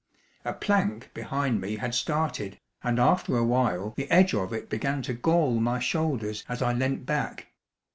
[0.43, 5.03] A plank behind me had started, and after a while the edge of it began
[5.03, 7.49] to gall my shoulders as I leant back.